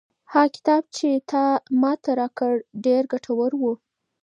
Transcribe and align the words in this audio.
هغه 0.31 0.47
کتاب 0.55 0.83
چې 0.95 1.09
تا 1.31 1.43
ماته 1.81 2.11
راکړ 2.19 2.53
ډېر 2.85 3.03
ګټور 3.13 3.51
و. 3.61 3.63